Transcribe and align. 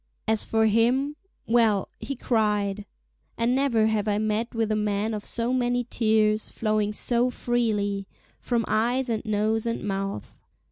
As 0.27 0.43
for 0.43 0.65
him, 0.65 1.15
well—he 1.45 2.15
cried. 2.15 2.87
And 3.37 3.53
never 3.53 3.85
have 3.85 4.07
I 4.07 4.17
met 4.17 4.55
with 4.55 4.71
a 4.71 4.75
man 4.75 5.13
of 5.13 5.23
so 5.23 5.53
many 5.53 5.83
tears, 5.91 6.47
flowing 6.49 6.91
so 6.91 7.29
freely—from 7.29 8.65
eyes 8.67 9.09
and 9.09 9.23
nose 9.25 9.67
and 9.67 9.83
mouth. 9.83 10.41